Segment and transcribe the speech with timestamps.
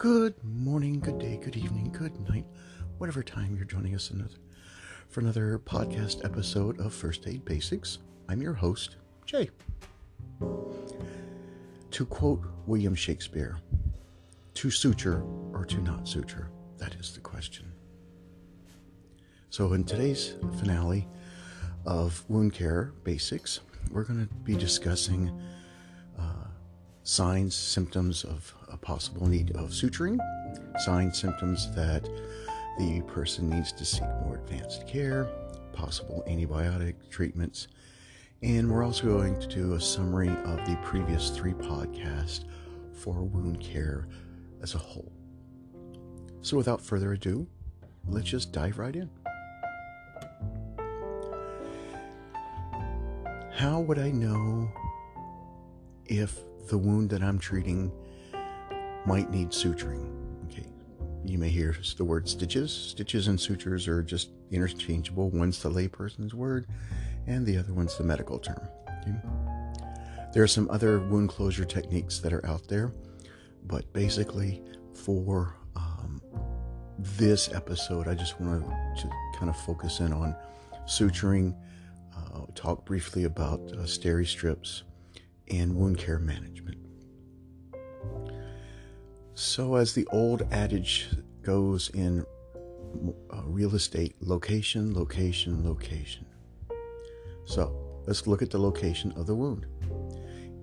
[0.00, 2.46] Good morning, good day, good evening, good night,
[2.96, 4.38] whatever time you're joining us another,
[5.10, 7.98] for another podcast episode of First Aid Basics.
[8.26, 8.96] I'm your host,
[9.26, 9.50] Jay.
[11.90, 13.58] To quote William Shakespeare,
[14.54, 16.48] to suture or to not suture?
[16.78, 17.70] That is the question.
[19.50, 21.06] So, in today's finale
[21.84, 23.60] of Wound Care Basics,
[23.90, 25.30] we're going to be discussing
[26.18, 26.46] uh,
[27.02, 30.18] signs, symptoms of possible need of suturing,
[30.78, 32.08] signs, symptoms that
[32.78, 35.28] the person needs to seek more advanced care,
[35.72, 37.68] possible antibiotic treatments,
[38.42, 42.44] and we're also going to do a summary of the previous three podcasts
[42.94, 44.08] for wound care
[44.62, 45.12] as a whole.
[46.42, 47.46] So, without further ado,
[48.06, 49.10] let's just dive right in.
[53.52, 54.70] How would I know
[56.06, 57.92] if the wound that I'm treating
[59.06, 60.08] might need suturing?
[60.46, 60.66] Okay,
[61.24, 62.72] you may hear the word stitches.
[62.72, 65.30] Stitches and sutures are just interchangeable.
[65.30, 66.66] One's the layperson's word,
[67.26, 68.60] and the other one's the medical term.
[69.02, 69.16] Okay?
[70.32, 72.92] There are some other wound closure techniques that are out there,
[73.66, 74.62] but basically,
[74.94, 76.20] for um,
[76.98, 78.64] this episode, I just want
[78.98, 80.36] to kind of focus in on
[80.86, 81.56] suturing
[82.16, 84.84] uh, talk briefly about uh, steri strips
[85.48, 86.78] and wound care management.
[89.40, 91.08] So, as the old adage
[91.40, 92.26] goes in
[93.30, 96.26] uh, real estate, location, location, location.
[97.46, 97.74] So,
[98.06, 99.64] let's look at the location of the wound.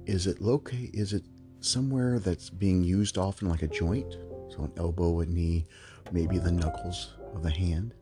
[0.05, 0.93] Is it locate?
[0.93, 1.23] Is it
[1.59, 4.15] somewhere that's being used often, like a joint?
[4.49, 5.65] So, an elbow, a knee,
[6.11, 7.95] maybe the knuckles of the hand.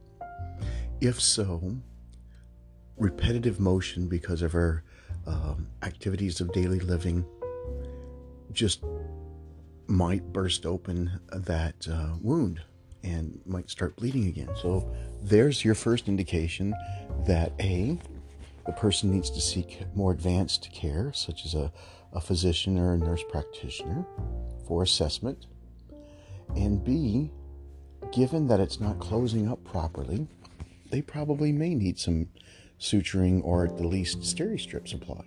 [0.99, 1.77] If so,
[2.97, 4.83] repetitive motion because of our
[5.25, 7.25] um, activities of daily living
[8.51, 8.83] just
[9.87, 12.61] might burst open that uh, wound
[13.03, 14.49] and might start bleeding again.
[14.61, 14.91] So
[15.21, 16.73] there's your first indication
[17.25, 17.99] that A,
[18.65, 21.71] the person needs to seek more advanced care, such as a,
[22.13, 24.05] a physician or a nurse practitioner
[24.67, 25.45] for assessment.
[26.55, 27.31] And B,
[28.11, 30.27] given that it's not closing up properly,
[30.89, 32.27] they probably may need some
[32.79, 35.25] suturing or at the least steri strips applied.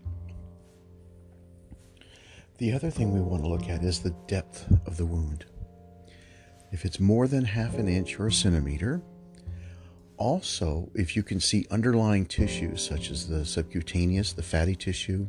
[2.59, 5.45] The other thing we want to look at is the depth of the wound.
[6.73, 9.01] If it's more than half an inch or a centimeter,
[10.17, 15.29] also if you can see underlying tissues such as the subcutaneous, the fatty tissue,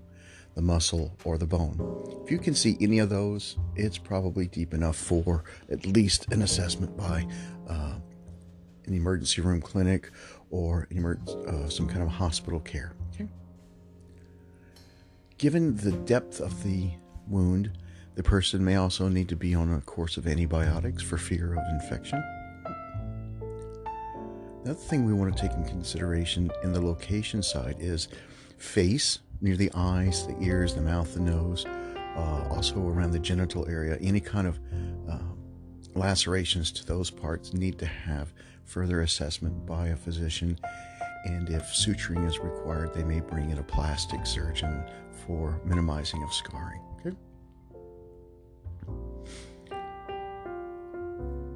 [0.56, 1.80] the muscle, or the bone.
[2.24, 6.42] If you can see any of those, it's probably deep enough for at least an
[6.42, 7.28] assessment by
[7.70, 7.94] uh,
[8.88, 10.10] an emergency room clinic
[10.50, 12.94] or uh, some kind of hospital care.
[13.14, 13.30] Okay.
[15.38, 16.90] Given the depth of the
[17.30, 17.72] wound,
[18.16, 21.64] the person may also need to be on a course of antibiotics for fear of
[21.70, 22.24] infection.
[24.64, 28.10] Another thing we want to take in consideration in the location side is
[28.58, 33.68] face near the eyes, the ears, the mouth, the nose, uh, also around the genital
[33.70, 33.98] area.
[34.02, 34.60] Any kind of
[35.10, 35.18] uh,
[35.96, 38.34] lacerations to those parts need to have
[38.66, 40.60] further assessment by a physician.
[41.26, 44.84] And if suturing is required, they may bring in a plastic surgeon
[45.26, 46.82] for minimizing of scarring.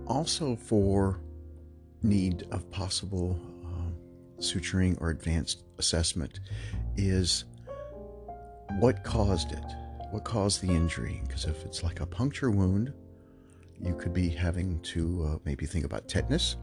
[0.07, 1.19] Also, for
[2.01, 3.95] need of possible um,
[4.39, 6.41] suturing or advanced assessment,
[6.97, 7.45] is
[8.79, 9.63] what caused it?
[10.11, 11.21] What caused the injury?
[11.25, 12.93] Because if it's like a puncture wound,
[13.79, 16.57] you could be having to uh, maybe think about tetanus.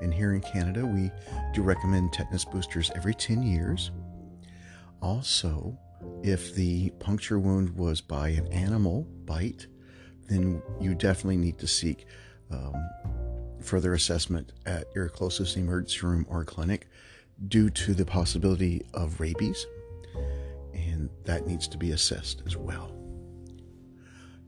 [0.00, 1.10] And here in Canada, we
[1.54, 3.90] do recommend tetanus boosters every 10 years.
[5.00, 5.76] Also,
[6.22, 9.66] if the puncture wound was by an animal bite,
[10.28, 12.06] then you definitely need to seek
[12.50, 12.74] um,
[13.60, 16.88] further assessment at your closest emergency room or clinic
[17.48, 19.66] due to the possibility of rabies,
[20.72, 22.92] and that needs to be assessed as well.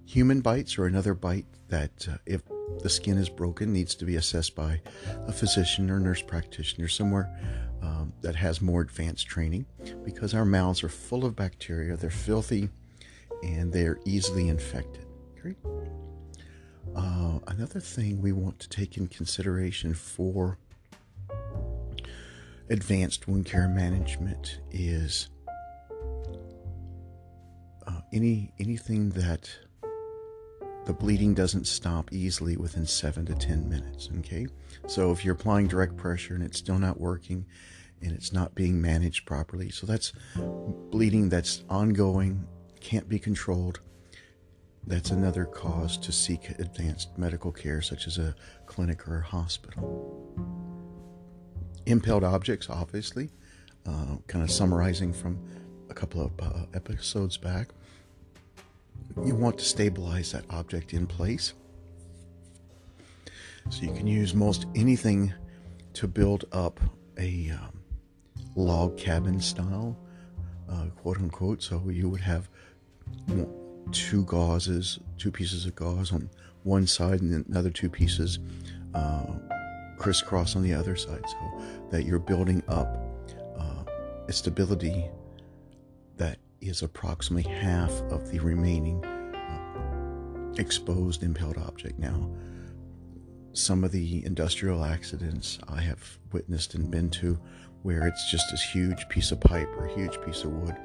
[0.07, 2.43] Human bites are another bite that, uh, if
[2.83, 4.81] the skin is broken, needs to be assessed by
[5.27, 7.31] a physician or nurse practitioner somewhere
[7.83, 9.67] um, that has more advanced training
[10.05, 12.71] because our mouths are full of bacteria, they're filthy,
[13.43, 15.05] and they're easily infected.
[15.39, 15.55] Okay?
[16.99, 20.59] Uh, another thing we want to take in consideration for
[22.71, 25.29] advanced wound care management is
[27.87, 29.49] uh, any anything that
[30.87, 34.11] the bleeding doesn't stop easily within seven to 10 minutes.
[34.19, 34.49] Okay.
[34.89, 37.47] So if you're applying direct pressure and it's still not working
[38.03, 40.13] and it's not being managed properly, so that's
[40.91, 42.45] bleeding that's ongoing,
[42.81, 43.79] can't be controlled,
[44.89, 50.27] that's another cause to seek advanced medical care, such as a clinic or a hospital.
[51.85, 53.29] Impaled objects, obviously,
[53.87, 55.39] uh, kind of summarizing from
[55.91, 57.69] a couple of uh, episodes back.
[59.25, 61.53] You want to stabilize that object in place.
[63.69, 65.35] So you can use most anything
[65.95, 66.81] to build up
[67.19, 67.83] a um,
[68.55, 69.99] log cabin style,
[70.71, 71.63] uh, quote unquote.
[71.63, 72.49] So you would have
[73.93, 76.31] two gauzes, two pieces of gauze on
[76.65, 78.39] one side, and another two pieces
[78.95, 79.27] uh,
[79.99, 82.89] crisscross on the other side, so that you're building up
[83.59, 83.85] uh,
[84.29, 85.05] a stability
[86.17, 91.99] that is approximately half of the remaining uh, exposed impaled object.
[91.99, 92.31] Now,
[93.53, 97.39] some of the industrial accidents I have witnessed and been to
[97.83, 100.77] where it's just this huge piece of pipe or a huge piece of wood.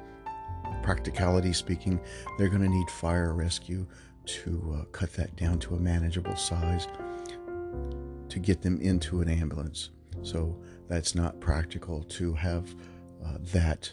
[0.82, 2.00] Practicality speaking,
[2.38, 3.86] they're going to need fire rescue
[4.26, 6.88] to uh, cut that down to a manageable size
[8.28, 9.90] to get them into an ambulance.
[10.22, 10.58] So
[10.88, 12.74] that's not practical to have
[13.24, 13.92] uh, that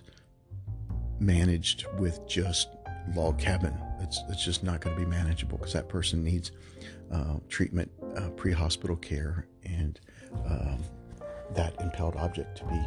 [1.20, 2.70] managed with just
[3.16, 3.78] log cabin.
[4.02, 6.52] It's, it's just not going to be manageable because that person needs
[7.12, 10.00] uh, treatment, uh, pre hospital care, and
[10.46, 10.80] um,
[11.56, 12.82] that impaled object to be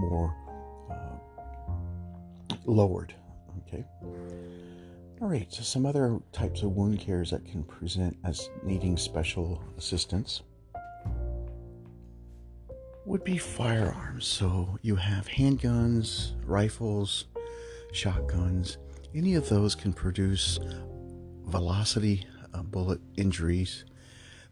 [0.00, 0.34] more
[0.90, 3.14] uh, lowered.
[3.68, 3.84] Okay.
[5.20, 9.62] All right, so some other types of wound cares that can present as needing special
[9.76, 10.42] assistance
[13.04, 14.26] would be firearms.
[14.26, 17.24] So you have handguns, rifles,
[17.92, 18.78] shotguns.
[19.14, 20.58] Any of those can produce
[21.46, 23.84] velocity uh, bullet injuries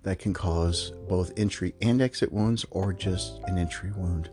[0.02, 4.30] that can cause both entry and exit wounds or just an entry wound.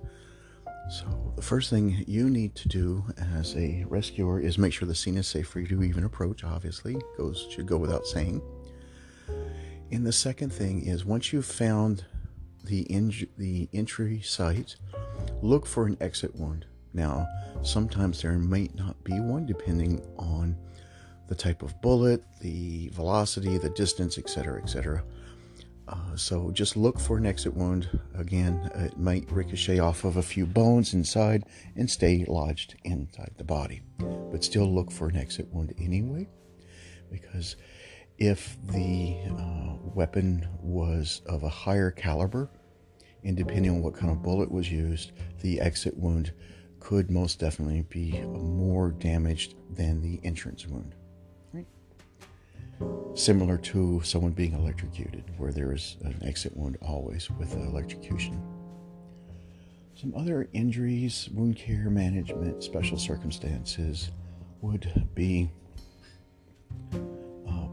[0.90, 3.06] So, the first thing you need to do
[3.38, 6.44] as a rescuer is make sure the scene is safe for you to even approach,
[6.44, 8.42] obviously, goes should go without saying.
[9.92, 12.06] And the second thing is once you've found
[12.64, 14.76] the inj- the entry site,
[15.42, 16.66] look for an exit wound.
[16.94, 17.28] Now,
[17.64, 20.58] sometimes there might not be one depending on
[21.28, 25.04] the type of bullet, the velocity, the distance, etc., etc.
[25.88, 28.00] Uh, so just look for an exit wound.
[28.16, 31.44] Again, it might ricochet off of a few bones inside
[31.76, 33.82] and stay lodged inside the body.
[34.00, 36.30] But still look for an exit wound anyway,
[37.12, 37.58] because
[38.18, 42.50] if the uh, weapon was of a higher caliber,
[43.24, 46.34] and depending on what kind of bullet was used, the exit wound
[46.80, 50.96] could most definitely be more damaged than the entrance wound
[53.16, 58.42] similar to someone being electrocuted, where there is an exit wound always with electrocution.
[59.96, 64.12] Some other injuries, wound care management, special circumstances
[64.62, 65.50] would be
[67.48, 67.68] uh,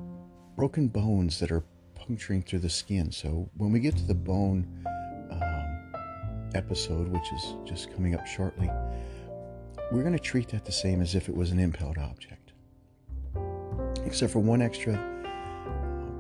[0.57, 1.65] broken bones that are
[1.95, 3.11] puncturing through the skin.
[3.11, 4.67] So when we get to the bone
[5.31, 5.93] um,
[6.55, 8.71] episode, which is just coming up shortly,
[9.91, 12.39] we're going to treat that the same as if it was an impaled object,
[14.11, 14.99] except for one extra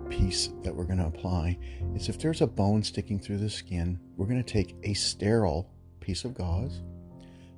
[0.08, 1.58] piece that we're going to apply
[1.96, 5.68] is if there's a bone sticking through the skin, we're going to take a sterile
[5.98, 6.82] piece of gauze.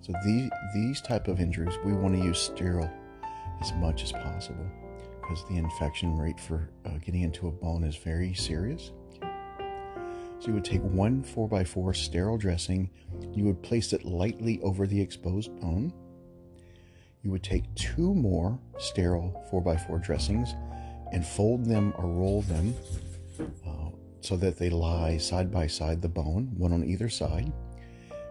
[0.00, 2.90] So these these type of injuries, we want to use sterile
[3.60, 4.64] as much as possible
[5.20, 8.90] because the infection rate for uh, getting into a bone is very serious.
[9.20, 12.88] So you would take one 4x4 sterile dressing,
[13.34, 15.92] you would place it lightly over the exposed bone.
[17.22, 20.54] You would take two more sterile 4x4 dressings
[21.12, 22.74] and fold them or roll them
[23.66, 27.52] uh, so that they lie side by side the bone, one on either side.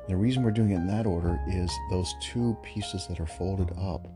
[0.07, 3.71] the reason we're doing it in that order is those two pieces that are folded
[3.77, 4.07] up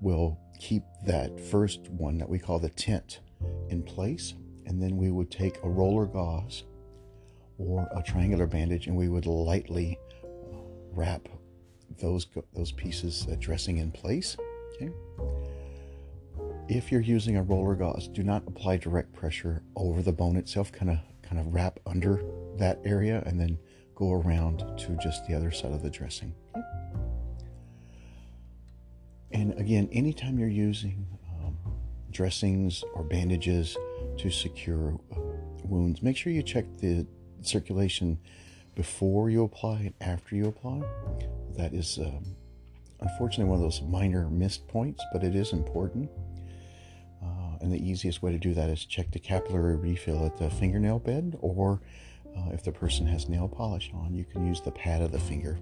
[0.00, 3.20] will keep that first one that we call the tent
[3.68, 4.34] in place.
[4.66, 6.64] And then we would take a roller gauze
[7.58, 10.56] or a triangular bandage and we would lightly uh,
[10.92, 11.28] wrap
[11.98, 14.36] those those pieces uh, dressing in place.
[14.74, 14.90] Okay.
[16.68, 20.72] If you're using a roller gauze, do not apply direct pressure over the bone itself.
[20.72, 22.22] Kind of kind of wrap under
[22.58, 23.58] that area and then
[23.94, 26.34] go around to just the other side of the dressing.
[29.30, 31.06] And again, anytime you're using
[31.42, 31.56] um,
[32.10, 33.76] dressings or bandages
[34.18, 35.20] to secure uh,
[35.64, 37.06] wounds, make sure you check the
[37.40, 38.18] circulation
[38.74, 40.82] before you apply and after you apply
[41.56, 42.24] that is um,
[43.00, 46.10] unfortunately one of those minor missed points, but it is important.
[47.22, 50.50] Uh, and the easiest way to do that is check the capillary refill at the
[50.50, 51.80] fingernail bed, or
[52.36, 55.18] uh, if the person has nail polish on, you can use the pad of the
[55.18, 55.58] finger.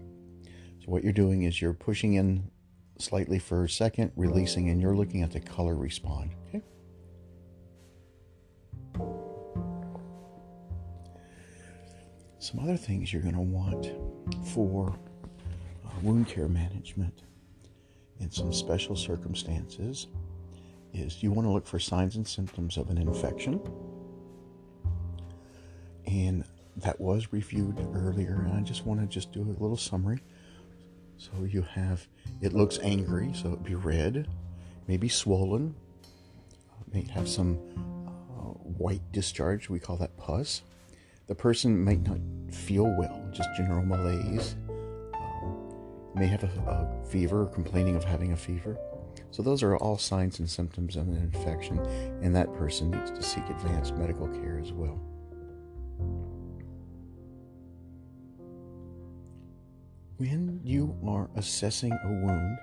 [0.81, 2.51] So, what you're doing is you're pushing in
[2.99, 6.31] slightly for a second, releasing, and you're looking at the color respond.
[6.49, 6.63] Okay?
[12.39, 13.93] Some other things you're going to want
[14.47, 14.99] for
[16.03, 17.23] wound care management
[18.19, 20.09] in some special circumstances
[20.93, 23.61] is you want to look for signs and symptoms of an infection.
[26.07, 26.45] And
[26.77, 30.21] that was reviewed earlier, and I just want to just do a little summary.
[31.17, 32.07] So you have
[32.41, 34.27] it looks angry, so it'd be red,
[34.89, 35.75] maybe swollen,
[36.93, 37.59] may have some
[38.07, 39.69] uh, white discharge.
[39.69, 40.63] We call that pus.
[41.27, 42.19] The person might not
[42.53, 44.57] feel well, just general malaise.
[46.21, 48.77] May have a, a fever, or complaining of having a fever.
[49.31, 51.79] So those are all signs and symptoms of an infection,
[52.21, 55.01] and that person needs to seek advanced medical care as well.
[60.19, 62.59] When you are assessing a wound,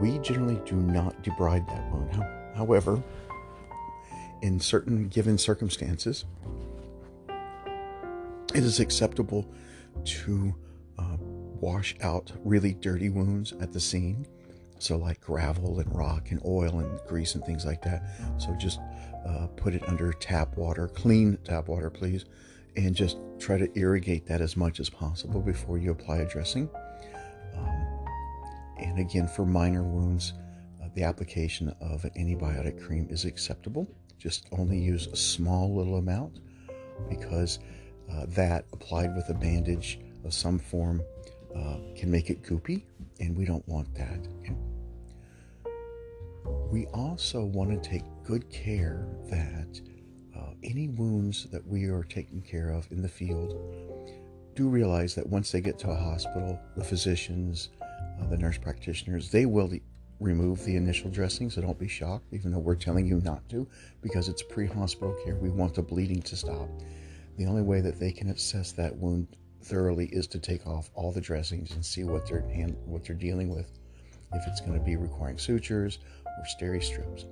[0.00, 2.56] we generally do not debride that wound.
[2.56, 3.00] However,
[4.42, 6.24] in certain given circumstances,
[7.28, 9.48] it is acceptable
[10.04, 10.52] to
[10.98, 11.16] uh,
[11.60, 14.26] wash out really dirty wounds at the scene.
[14.78, 18.02] So, like gravel and rock and oil and grease and things like that.
[18.38, 18.80] So, just
[19.26, 22.24] uh, put it under tap water, clean tap water, please,
[22.76, 26.68] and just try to irrigate that as much as possible before you apply a dressing.
[27.56, 28.06] Um,
[28.78, 30.32] and again, for minor wounds,
[30.82, 33.86] uh, the application of an antibiotic cream is acceptable.
[34.18, 36.40] Just only use a small little amount
[37.08, 37.58] because
[38.10, 41.02] uh, that applied with a bandage of some form
[41.56, 42.82] uh, can make it goopy,
[43.18, 44.28] and we don't want that.
[46.70, 49.80] We also want to take good care that
[50.62, 53.56] any wounds that we are taking care of in the field,
[54.54, 59.30] do realize that once they get to a hospital, the physicians, uh, the nurse practitioners,
[59.30, 59.72] they will
[60.18, 63.66] remove the initial dressing, so don't be shocked, even though we're telling you not to,
[64.02, 65.36] because it's pre hospital care.
[65.36, 66.68] We want the bleeding to stop.
[67.38, 69.28] The only way that they can assess that wound
[69.62, 73.16] thoroughly is to take off all the dressings and see what they're hand, what they're
[73.16, 73.70] dealing with,
[74.32, 77.26] if it's going to be requiring sutures or steri strips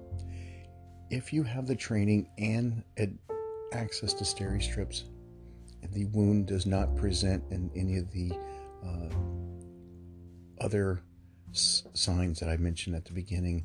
[1.11, 2.83] if you have the training and
[3.73, 5.05] access to steri strips
[5.83, 8.33] and the wound does not present in any of the
[8.85, 11.01] uh, other
[11.53, 13.65] s- signs that I mentioned at the beginning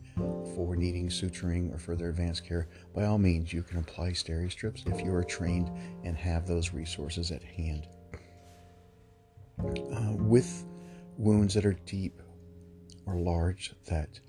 [0.56, 4.84] for needing suturing or further advanced care, by all means, you can apply steri strips
[4.86, 5.72] if you are trained
[6.04, 7.88] and have those resources at hand.
[9.60, 10.66] Uh, with
[11.18, 12.22] wounds that are deep
[13.06, 14.20] or large that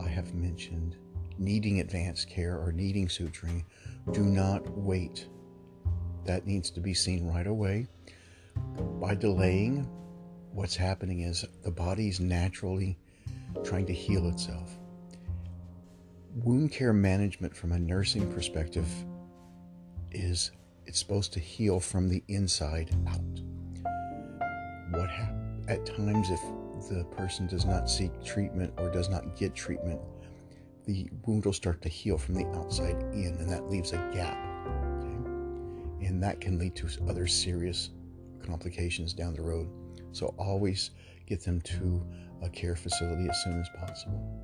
[0.00, 0.96] I have mentioned,
[1.38, 3.64] needing advanced care or needing suturing,
[4.12, 5.26] do not wait.
[6.24, 7.88] That needs to be seen right away.
[9.00, 9.88] By delaying,
[10.52, 12.98] what's happening is the body's naturally
[13.64, 14.78] trying to heal itself.
[16.36, 18.88] Wound care management from a nursing perspective
[20.10, 20.52] is
[20.86, 23.51] it's supposed to heal from the inside out.
[24.92, 25.34] What hap-
[25.68, 26.40] at times if
[26.90, 30.00] the person does not seek treatment or does not get treatment,
[30.84, 34.36] the wound will start to heal from the outside in, and that leaves a gap.
[34.66, 36.06] Okay?
[36.06, 37.90] And that can lead to other serious
[38.44, 39.68] complications down the road.
[40.12, 40.90] So always
[41.26, 42.04] get them to
[42.42, 44.42] a care facility as soon as possible.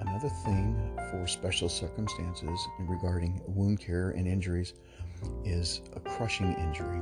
[0.00, 4.74] Another thing for special circumstances regarding wound care and injuries
[5.44, 7.00] is a crushing injury.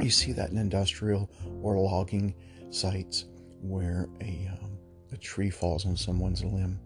[0.00, 1.30] You see that in industrial
[1.62, 2.34] or logging
[2.70, 3.26] sites
[3.60, 4.78] where a um,
[5.12, 6.78] a tree falls on someone's limb.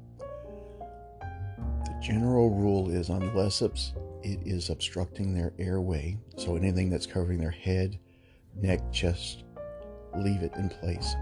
[1.19, 7.51] The general rule is unless it is obstructing their airway, so anything that's covering their
[7.51, 7.99] head,
[8.55, 9.45] neck, chest,
[10.17, 11.15] leave it in place.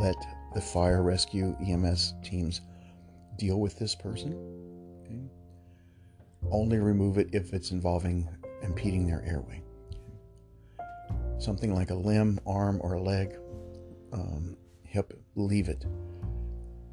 [0.00, 0.16] Let
[0.54, 2.62] the fire rescue EMS teams
[3.38, 4.32] deal with this person.
[5.04, 5.20] Okay?
[6.50, 8.28] Only remove it if it's involving
[8.62, 9.62] impeding their airway.
[11.38, 13.36] Something like a limb, arm, or a leg,
[14.12, 15.84] um, hip, leave it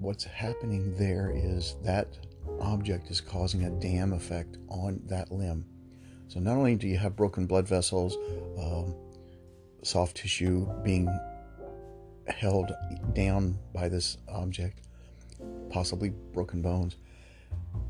[0.04, 2.18] what's happening there is that
[2.60, 5.66] object is causing a dam effect on that limb.
[6.28, 8.18] So not only do you have broken blood vessels,
[8.60, 8.96] um,
[9.82, 11.08] soft tissue being
[12.28, 12.74] held
[13.14, 14.82] down by this object,
[15.70, 16.98] possibly broken bones,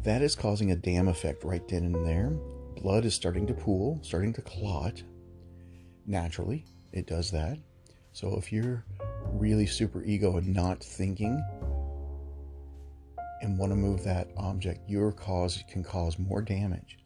[0.03, 2.29] that is causing a dam effect right then and there.
[2.79, 5.01] Blood is starting to pool, starting to clot.
[6.05, 7.57] Naturally, it does that.
[8.11, 8.85] So if you're
[9.31, 11.43] really super ego and not thinking
[13.41, 16.97] and want to move that object, your cause can cause more damage.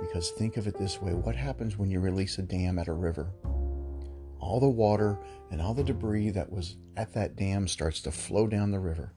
[0.00, 2.92] Because think of it this way what happens when you release a dam at a
[2.92, 3.32] river?
[4.38, 5.18] All the water
[5.50, 9.12] and all the debris that was at that dam starts to flow down the river.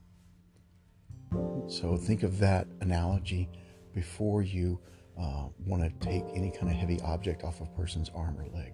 [1.68, 3.50] So think of that analogy
[3.94, 4.80] before you
[5.20, 8.74] uh, want to take any kind of heavy object off a person's arm or leg.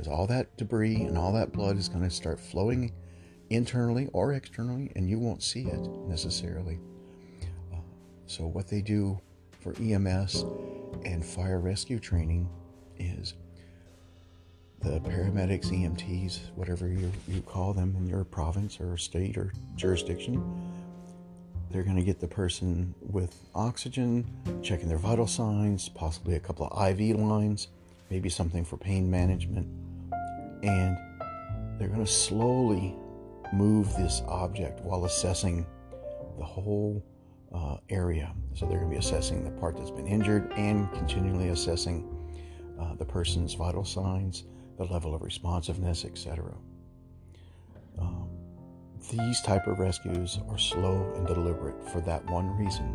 [0.00, 2.90] Because all that debris and all that blood is going to start flowing
[3.50, 5.78] internally or externally, and you won't see it
[6.08, 6.78] necessarily.
[7.70, 7.76] Uh,
[8.24, 9.20] so, what they do
[9.60, 10.46] for EMS
[11.04, 12.48] and fire rescue training
[12.98, 13.34] is
[14.80, 20.42] the paramedics, EMTs, whatever you, you call them in your province or state or jurisdiction,
[21.70, 24.24] they're going to get the person with oxygen,
[24.62, 27.68] checking their vital signs, possibly a couple of IV lines,
[28.08, 29.68] maybe something for pain management.
[30.62, 30.96] And
[31.78, 32.94] they're going to slowly
[33.52, 35.66] move this object while assessing
[36.38, 37.04] the whole
[37.54, 38.32] uh, area.
[38.54, 42.08] So they're going to be assessing the part that's been injured and continually assessing
[42.80, 44.44] uh, the person's vital signs,
[44.78, 46.54] the level of responsiveness, etc.
[47.98, 48.28] Um,
[49.10, 52.94] these type of rescues are slow and deliberate for that one reason.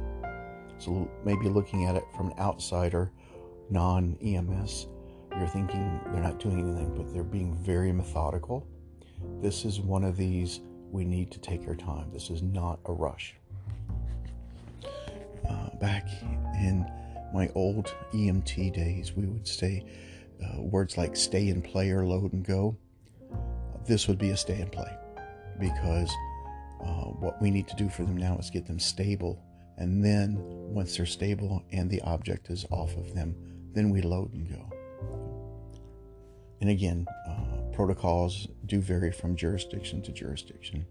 [0.77, 3.11] So maybe looking at it from an outsider,
[3.69, 4.87] non-EMS,
[5.37, 8.67] you're thinking they're not doing anything, but they're being very methodical.
[9.41, 10.61] This is one of these
[10.91, 12.09] we need to take our time.
[12.11, 13.35] This is not a rush.
[15.47, 16.07] Uh, back
[16.55, 16.89] in
[17.33, 19.85] my old EMT days, we would say
[20.43, 22.77] uh, words like stay and play or load and go.
[23.85, 24.91] This would be a stay and play
[25.59, 26.11] because
[26.81, 29.41] uh, what we need to do for them now is get them stable.
[29.77, 33.35] And then once they're stable and the object is off of them,
[33.73, 34.74] then we load and go.
[36.61, 40.85] And again, uh, protocols do vary from jurisdiction to jurisdiction.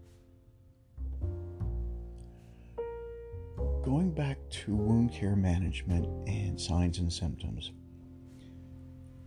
[3.83, 7.71] Going back to wound care management and signs and symptoms,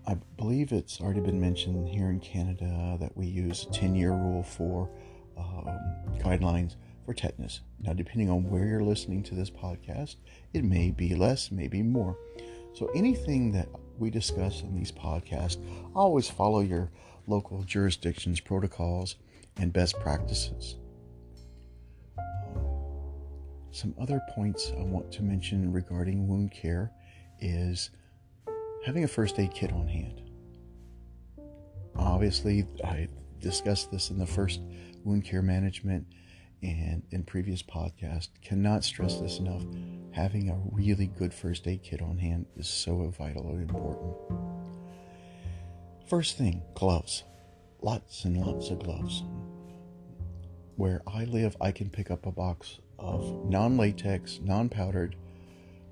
[0.06, 4.12] I believe it's already been mentioned here in Canada that we use a 10 year
[4.12, 4.88] rule for
[5.36, 5.78] um,
[6.18, 7.60] guidelines for tetanus.
[7.80, 10.16] Now, depending on where you're listening to this podcast,
[10.54, 12.16] it may be less, maybe more.
[12.72, 15.58] So, anything that we discuss in these podcasts,
[15.94, 16.90] always follow your
[17.26, 19.16] local jurisdiction's protocols
[19.56, 20.76] and best practices.
[23.70, 26.90] Some other points I want to mention regarding wound care
[27.40, 27.90] is
[28.84, 30.22] having a first aid kit on hand.
[31.96, 33.08] Obviously, I
[33.40, 34.60] discussed this in the first
[35.04, 36.06] wound care management
[36.62, 38.28] and in previous podcasts.
[38.42, 39.64] Cannot stress this enough.
[40.12, 44.14] Having a really good first aid kit on hand is so vital and important.
[46.08, 47.24] First thing, gloves.
[47.80, 49.22] Lots and lots of gloves.
[50.76, 55.16] Where I live, I can pick up a box of non latex, non powdered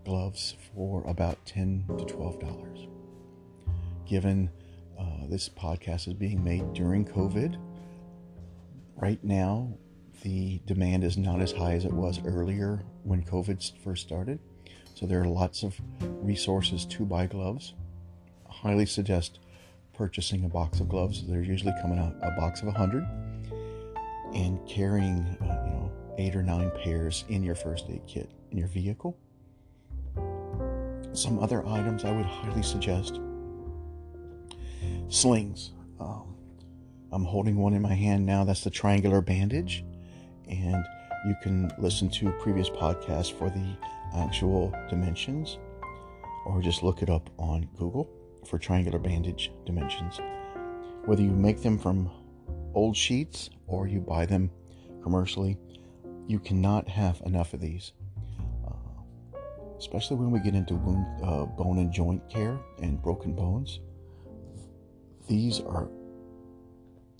[0.04, 2.88] gloves for about 10 to $12.
[4.06, 4.50] Given
[4.98, 7.58] uh, this podcast is being made during COVID,
[8.96, 9.76] Right now,
[10.22, 14.38] the demand is not as high as it was earlier when COVID first started.
[14.94, 17.74] So there are lots of resources to buy gloves.
[18.48, 19.40] I highly suggest
[19.92, 21.26] purchasing a box of gloves.
[21.26, 23.06] They're usually coming out a box of 100
[24.34, 28.58] and carrying, uh, you know, eight or nine pairs in your first aid kit in
[28.58, 29.16] your vehicle.
[31.12, 33.20] Some other items I would highly suggest
[35.08, 35.72] slings.
[36.00, 36.36] Um,
[37.12, 38.44] I'm holding one in my hand now.
[38.44, 39.84] That's the triangular bandage.
[40.48, 40.84] And
[41.26, 43.76] you can listen to previous podcasts for the
[44.14, 45.58] actual dimensions
[46.46, 48.08] or just look it up on Google
[48.46, 50.20] for triangular bandage dimensions.
[51.04, 52.10] Whether you make them from
[52.74, 54.50] old sheets or you buy them
[55.02, 55.58] commercially,
[56.28, 57.92] you cannot have enough of these.
[58.66, 59.02] Uh,
[59.78, 63.80] especially when we get into wound, uh, bone and joint care and broken bones.
[65.28, 65.88] These are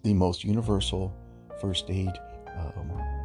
[0.05, 1.12] the most universal
[1.61, 2.12] first aid
[2.57, 3.16] um,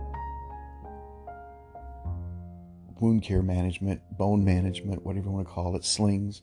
[3.02, 6.42] wound care management, bone management, whatever you want to call it, slings,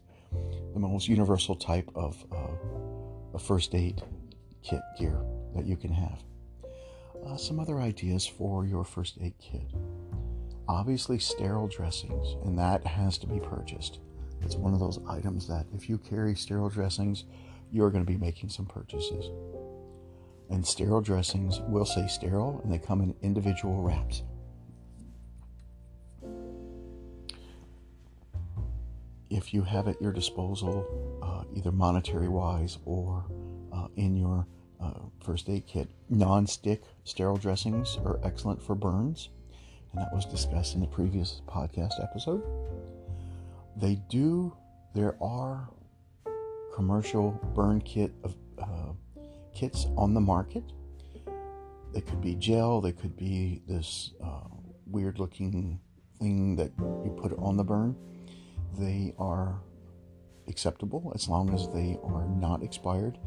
[0.74, 4.02] the most universal type of, uh, first aid
[4.64, 6.18] kit gear that you can have.
[7.24, 9.62] Uh, some other ideas for your first aid kit.
[10.68, 14.00] Obviously, sterile dressings, and that has to be purchased.
[14.42, 17.24] It's one of those items that if you carry sterile dressings,
[17.70, 19.30] you're going to be making some purchases
[20.50, 24.22] and sterile dressings will say sterile and they come in individual wraps.
[29.30, 30.86] If you have at your disposal,
[31.22, 33.26] uh, either monetary wise or
[33.72, 34.46] uh, in your
[34.80, 39.28] uh, first aid kit, non-stick sterile dressings are excellent for burns,
[39.92, 42.42] and that was discussed in the previous podcast episode.
[43.76, 44.56] They do,
[44.94, 45.68] there are
[46.74, 48.92] commercial burn kit of uh,
[49.54, 50.64] kits on the market.
[51.92, 54.48] They could be gel, they could be this uh,
[54.86, 55.80] weird looking
[56.18, 57.94] thing that you put on the burn.
[58.76, 59.60] They are
[60.48, 63.18] acceptable as long as they are not expired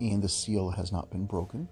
[0.00, 1.68] and the seal has not been broken.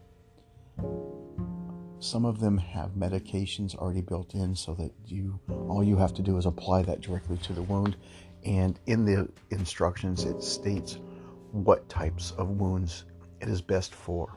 [1.98, 6.22] Some of them have medications already built in so that you all you have to
[6.22, 7.96] do is apply that directly to the wound
[8.44, 10.98] and in the instructions it states
[11.52, 13.04] what types of wounds
[13.40, 14.36] it is best for.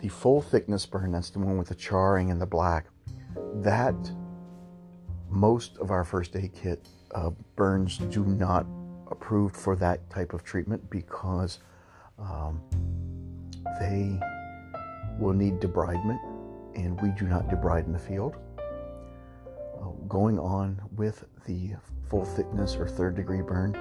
[0.00, 2.86] The full thickness burn, that's the one with the charring and the black,
[3.56, 3.96] that
[5.28, 8.66] most of our first aid kit uh, burns do not
[9.10, 11.58] approved for that type of treatment because
[12.18, 12.60] um,
[13.80, 14.18] they
[15.18, 16.18] will need debridement,
[16.74, 18.36] and we do not debride in the field.
[19.80, 21.72] Uh, going on with the
[22.08, 23.74] full thickness or third degree burn,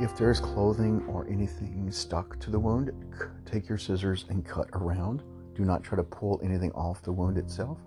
[0.00, 2.90] if there's clothing or anything stuck to the wound,
[3.44, 5.22] take your scissors and cut around.
[5.54, 7.78] Do not try to pull anything off the wound itself.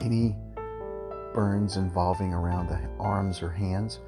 [0.00, 0.36] Any
[1.34, 4.00] burns involving around the arms or hands,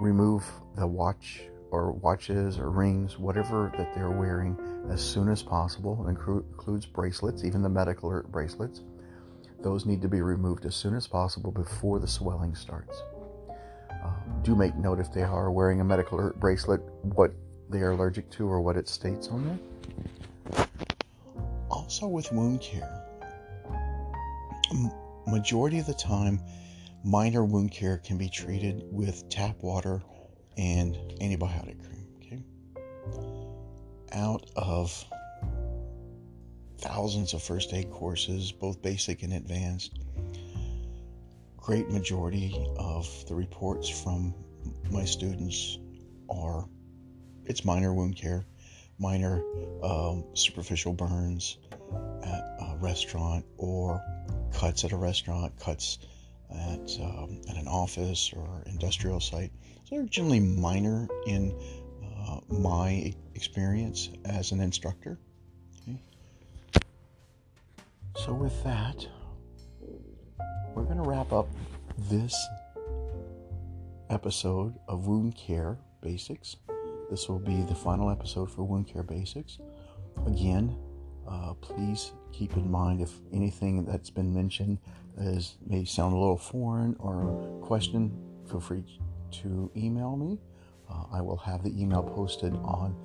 [0.00, 0.44] remove
[0.76, 4.56] the watch or watches or rings, whatever that they're wearing,
[4.90, 6.04] as soon as possible.
[6.06, 8.82] It includes bracelets, even the medical alert bracelets.
[9.60, 13.02] Those need to be removed as soon as possible before the swelling starts.
[14.04, 14.10] Uh,
[14.42, 17.32] do make note if they are wearing a medical alert bracelet, what
[17.70, 20.66] they are allergic to or what it states on there.
[21.70, 23.02] Also, with wound care,
[25.26, 26.40] majority of the time,
[27.04, 30.02] minor wound care can be treated with tap water
[30.56, 32.06] and antibiotic cream.
[32.16, 32.42] Okay,
[34.12, 35.04] out of
[36.78, 39.98] thousands of first aid courses, both basic and advanced,
[41.56, 44.34] great majority of the reports from
[44.90, 45.78] my students
[46.28, 46.66] are
[47.44, 48.44] it's minor wound care,
[48.98, 49.42] minor
[49.82, 51.58] um, superficial burns
[52.24, 54.02] at a restaurant or
[54.52, 55.98] cuts at a restaurant, cuts
[56.50, 59.50] at, um, at an office or industrial site.
[59.84, 61.54] So they're generally minor in
[62.28, 65.18] uh, my experience as an instructor.
[65.82, 65.98] Okay.
[68.16, 69.06] So, with that,
[70.74, 71.48] we're going to wrap up
[72.10, 72.36] this
[74.10, 76.56] episode of Wound Care Basics.
[77.10, 79.58] This will be the final episode for Wound Care Basics.
[80.26, 80.76] Again,
[81.28, 84.78] uh, please keep in mind if anything that's been mentioned
[85.18, 88.12] is may sound a little foreign or a question,
[88.48, 88.84] feel free
[89.30, 90.38] to email me.
[90.90, 92.96] Uh, I will have the email posted on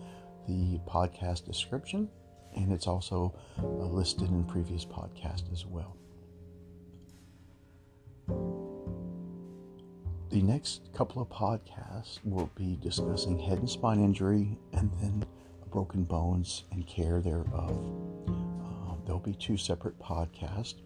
[0.48, 2.10] the podcast description,
[2.56, 5.96] and it's also uh, listed in previous podcast as well.
[10.30, 15.26] The next couple of podcasts will be discussing head and spine injury and then
[15.72, 18.07] broken bones and care thereof.
[19.08, 20.82] There'll be two separate podcasts.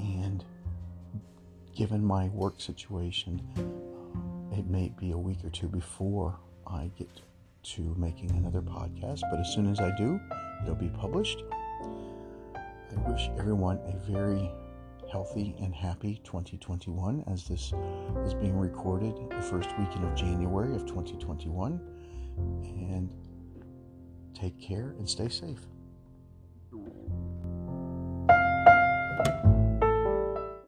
[0.00, 0.44] And
[1.76, 6.36] given my work situation, uh, it may be a week or two before
[6.66, 7.08] I get
[7.62, 10.18] to making another podcast, but as soon as I do,
[10.64, 11.44] it'll be published.
[12.56, 14.50] I wish everyone a very
[15.08, 17.72] healthy and happy 2021 as this
[18.24, 21.80] is being recorded the first weekend of January of 2021
[22.36, 23.08] and
[24.34, 25.60] take care and stay safe.